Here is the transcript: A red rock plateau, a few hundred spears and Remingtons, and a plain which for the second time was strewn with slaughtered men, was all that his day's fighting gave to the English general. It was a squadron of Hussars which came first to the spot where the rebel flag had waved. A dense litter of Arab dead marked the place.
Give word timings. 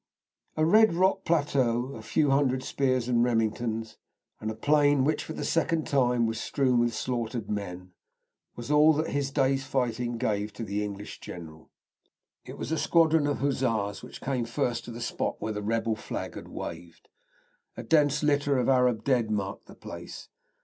A 0.57 0.65
red 0.65 0.95
rock 0.95 1.25
plateau, 1.25 1.93
a 1.93 2.01
few 2.01 2.31
hundred 2.31 2.63
spears 2.63 3.07
and 3.07 3.23
Remingtons, 3.23 3.97
and 4.39 4.49
a 4.49 4.55
plain 4.55 5.03
which 5.03 5.23
for 5.23 5.33
the 5.33 5.45
second 5.45 5.85
time 5.85 6.25
was 6.25 6.39
strewn 6.41 6.79
with 6.79 6.95
slaughtered 6.95 7.51
men, 7.51 7.91
was 8.55 8.71
all 8.71 8.93
that 8.93 9.11
his 9.11 9.29
day's 9.29 9.63
fighting 9.63 10.17
gave 10.17 10.53
to 10.53 10.63
the 10.63 10.83
English 10.83 11.19
general. 11.19 11.69
It 12.45 12.57
was 12.57 12.71
a 12.71 12.79
squadron 12.79 13.27
of 13.27 13.41
Hussars 13.41 14.01
which 14.01 14.21
came 14.21 14.45
first 14.45 14.85
to 14.85 14.91
the 14.91 15.01
spot 15.01 15.35
where 15.37 15.53
the 15.53 15.61
rebel 15.61 15.95
flag 15.95 16.33
had 16.33 16.47
waved. 16.47 17.07
A 17.77 17.83
dense 17.83 18.23
litter 18.23 18.57
of 18.57 18.67
Arab 18.67 19.03
dead 19.03 19.29
marked 19.29 19.67
the 19.67 19.75
place. 19.75 20.29